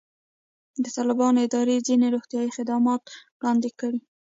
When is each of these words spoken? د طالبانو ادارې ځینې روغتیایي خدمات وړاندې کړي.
د 0.83 0.85
طالبانو 0.95 1.43
ادارې 1.47 1.85
ځینې 1.87 2.07
روغتیایي 2.15 2.51
خدمات 2.57 3.01
وړاندې 3.37 3.69
کړي. 3.79 3.99